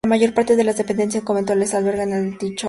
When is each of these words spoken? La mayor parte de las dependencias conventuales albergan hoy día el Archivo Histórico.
La 0.03 0.09
mayor 0.09 0.33
parte 0.33 0.55
de 0.55 0.63
las 0.63 0.77
dependencias 0.77 1.23
conventuales 1.23 1.75
albergan 1.75 2.07
hoy 2.07 2.09
día 2.09 2.17
el 2.17 2.25
Archivo 2.25 2.33
Histórico. 2.53 2.59